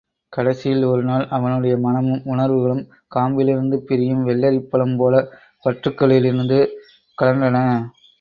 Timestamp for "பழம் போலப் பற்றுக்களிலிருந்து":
4.69-6.59